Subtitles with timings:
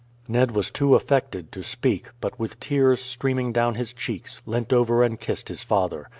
[0.27, 5.03] Ned was too affected to speak; but with tears streaming down his cheeks, leant over
[5.03, 6.09] and kissed his father.